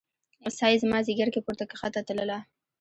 [0.57, 2.39] ساه يې زما ځیګر کې پورته کښته تلله